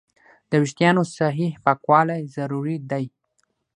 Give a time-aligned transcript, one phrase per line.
[0.49, 3.05] د وېښتیانو صحیح پاکوالی ضروري دی.